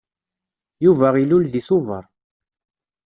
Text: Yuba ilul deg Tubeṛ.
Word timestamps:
Yuba 0.85 1.07
ilul 1.23 1.43
deg 1.53 1.63
Tubeṛ. 1.67 2.05